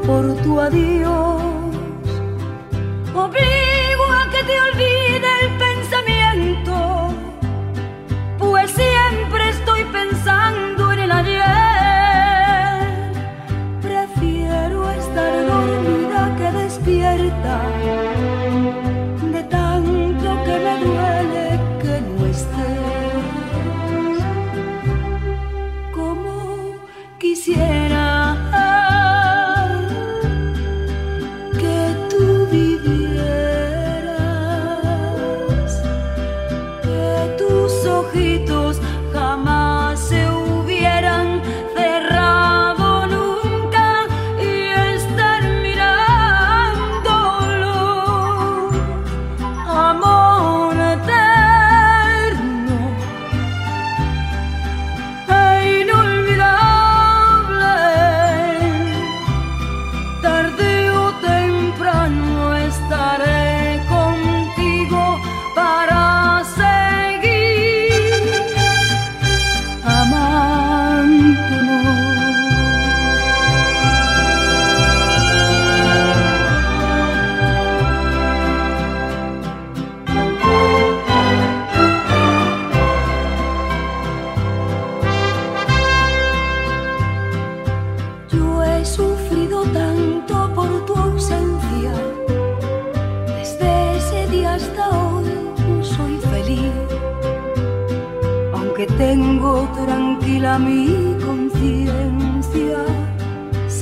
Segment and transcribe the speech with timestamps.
[0.00, 1.42] por tu adiós.
[3.14, 3.73] Obliga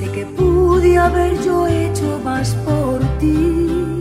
[0.02, 4.00] sé que pude haber yo hecho más por ti.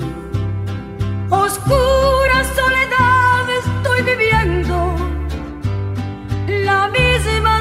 [1.29, 4.95] Oscura soledad estoy viviendo,
[6.65, 7.60] la misma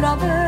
[0.00, 0.47] lover.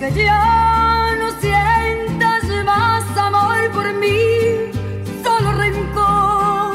[0.00, 4.72] Aunque ya no sientas más amor por mí,
[5.22, 6.74] solo rencor.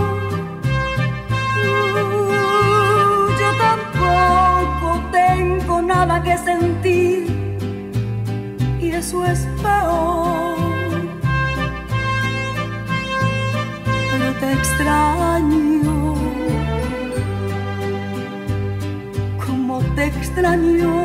[1.65, 7.25] Uh, yo tampoco tengo nada que sentir
[8.79, 10.55] y eso es peor.
[14.11, 16.15] Pero te extraño,
[19.45, 21.04] como te extraño.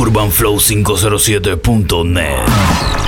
[0.00, 2.99] UrbanFlow507.net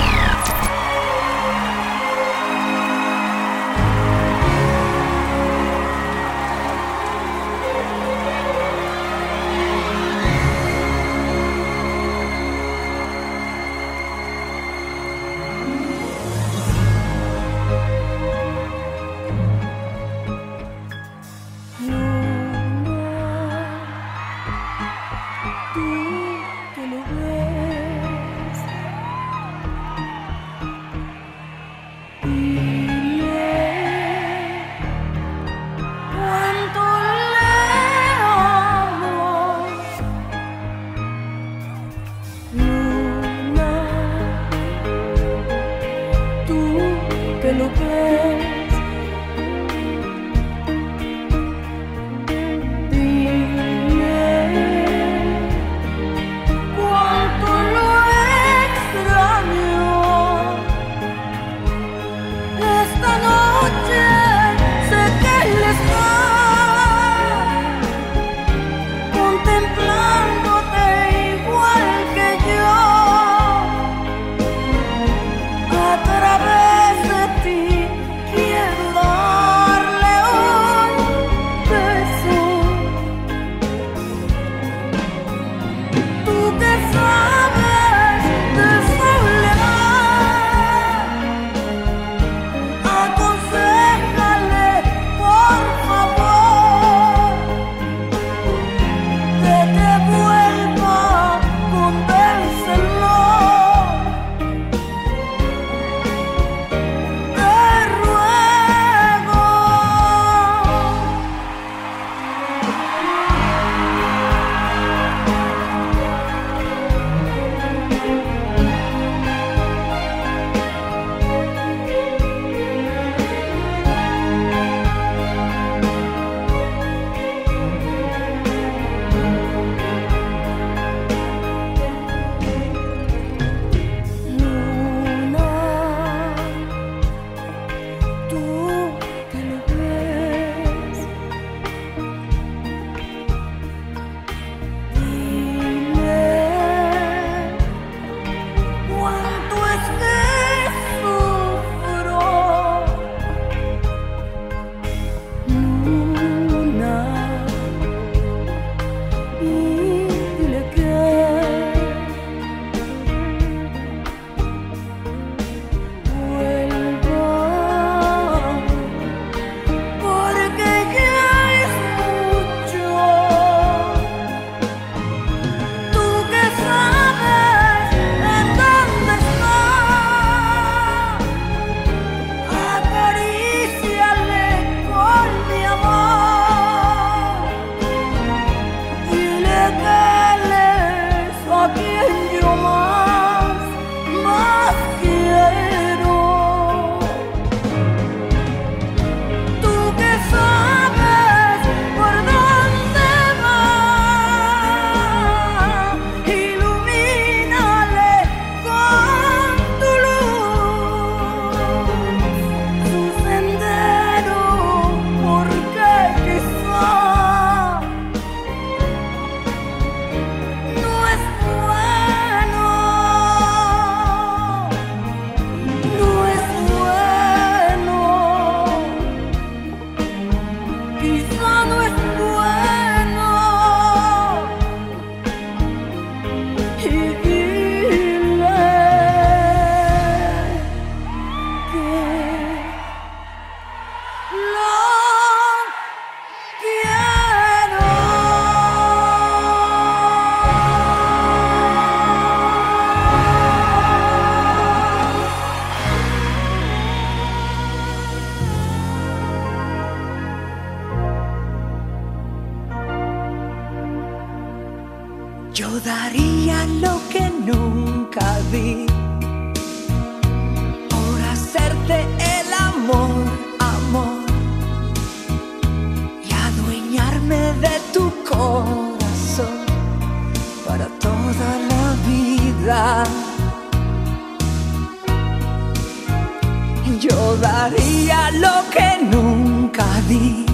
[288.03, 290.45] sabía lo que nunca di,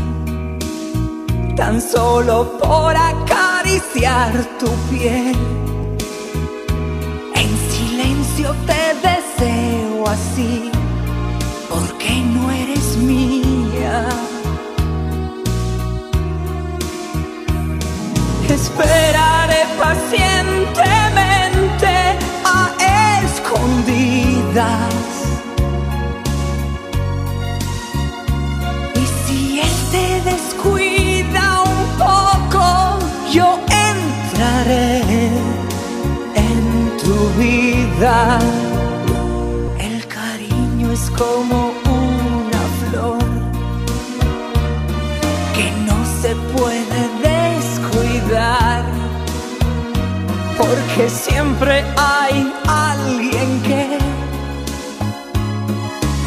[1.55, 5.35] tan solo por acariciar tu piel.
[7.35, 10.71] En silencio te deseo así,
[11.69, 14.07] porque no eres mía.
[18.47, 21.93] Esperaré pacientemente
[22.45, 22.71] a
[23.23, 24.98] escondidas
[38.01, 38.07] El
[40.07, 43.19] cariño es como una flor
[45.53, 48.85] que no se puede descuidar,
[50.57, 53.97] porque siempre hay alguien que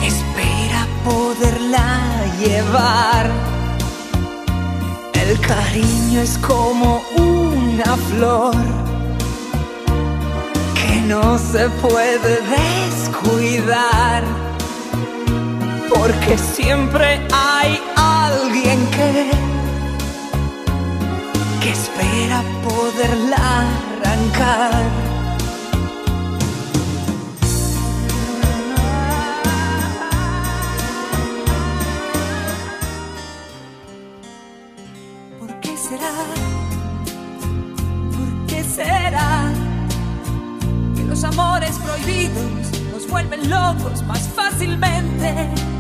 [0.07, 2.03] espera poderla
[2.39, 3.31] llevar.
[5.15, 8.92] El cariño es como una flor
[11.13, 14.23] no se puede descuidar,
[15.95, 19.31] porque siempre hay alguien que,
[21.61, 23.37] que espera poderla
[24.01, 25.02] arrancar.
[42.93, 45.72] nos vuelven locos más fácilmente.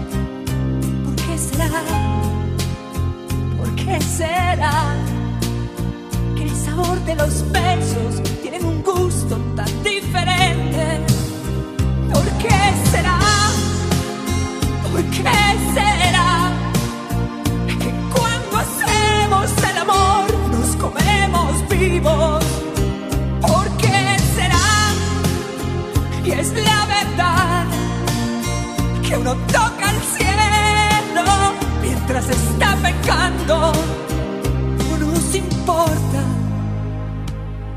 [35.63, 36.23] importa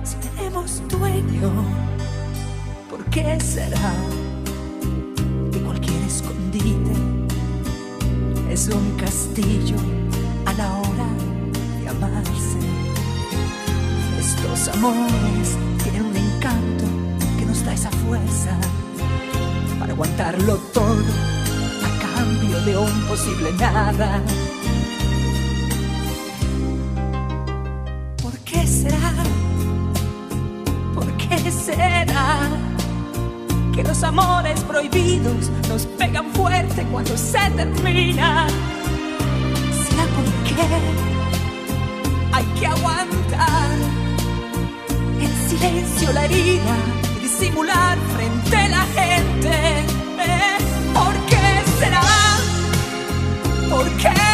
[0.03, 1.51] si tenemos dueño?
[2.89, 3.93] ¿Por qué será
[5.51, 6.93] que cualquier escondite
[8.49, 9.75] es un castillo
[10.47, 11.09] a la hora
[11.79, 12.57] de amarse?
[14.19, 16.85] Estos amores tienen un encanto
[17.37, 18.57] que nos da esa fuerza
[19.79, 21.05] para aguantarlo todo
[21.85, 24.23] a cambio de un posible nada.
[33.75, 38.47] que los amores prohibidos nos pegan fuerte cuando se termina.
[39.83, 40.55] ¿Será porque
[42.31, 43.77] hay que aguantar
[45.19, 46.77] el silencio, la herida
[47.17, 49.79] y disimular frente a la gente?
[50.19, 50.57] Eh,
[50.93, 52.01] ¿Por qué será?
[53.69, 54.24] ¿Por qué?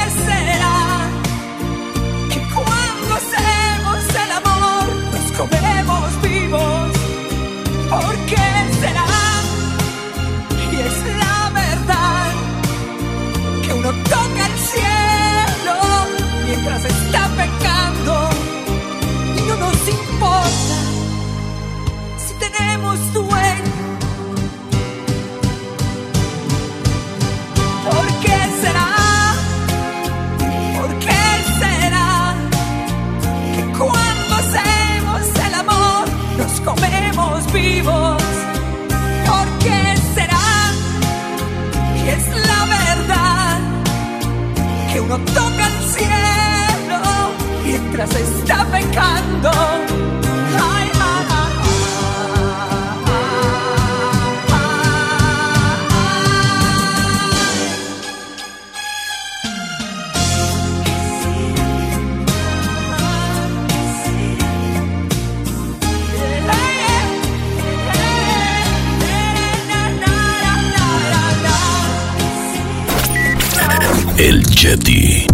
[74.64, 75.30] El Yeti.